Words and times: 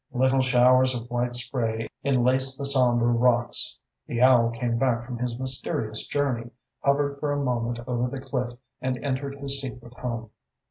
Little 0.13 0.41
showers 0.41 0.95
of 0.95 1.11
white 1.11 1.35
spray 1.35 1.87
enlaced 2.03 2.57
the 2.57 2.65
sombre 2.65 3.09
rocks. 3.09 3.77
The 4.07 4.19
owl 4.19 4.49
came 4.49 4.79
back 4.79 5.05
from 5.05 5.19
his 5.19 5.37
mysterious 5.39 6.07
journey, 6.07 6.49
hovered 6.79 7.19
for 7.19 7.31
a 7.31 7.37
moment 7.43 7.81
over 7.85 8.09
the 8.09 8.19
cliff 8.19 8.53
and 8.81 8.97
entered 9.05 9.35
his 9.35 9.61
secret 9.61 9.93
home. 9.99 10.31